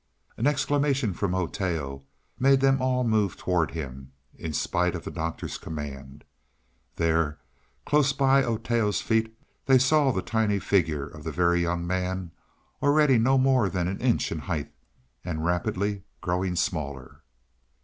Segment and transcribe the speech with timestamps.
[0.35, 2.01] An exclamation from Oteo
[2.39, 6.23] made them all move towards him, in spite of the Doctor's command.
[6.95, 7.37] There,
[7.85, 9.37] close by Oteo's feet,
[9.67, 12.31] they saw the tiny figure of the Very Young Man,
[12.81, 14.73] already no more than an inch in height,
[15.23, 17.21] and rapidly growing smaller.